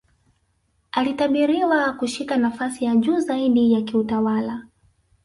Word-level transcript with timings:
alitabiriwa 0.91 1.93
kushika 1.93 2.37
nafasi 2.37 2.85
ya 2.85 2.95
juu 2.95 3.19
zaidi 3.19 3.73
ya 3.73 3.81
kiutawala 3.81 4.63